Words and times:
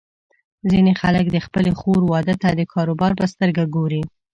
ځینې 0.71 0.91
خلک 1.01 1.25
د 1.31 1.37
خپلې 1.45 1.71
خور 1.79 1.99
واده 2.11 2.35
ته 2.41 2.49
د 2.53 2.61
کاروبار 2.73 3.11
په 3.19 3.25
سترګه 3.33 3.63
ګوري. 3.75 4.01